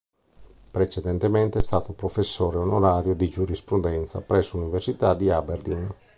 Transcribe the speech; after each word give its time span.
Precedentemente 0.71 1.59
è 1.59 1.61
stato 1.61 1.93
professore 1.93 2.57
onorario 2.57 3.13
di 3.13 3.29
giurisprudenza 3.29 4.19
presso 4.21 4.57
l'Università 4.57 5.13
di 5.13 5.29
Aberdeen. 5.29 5.93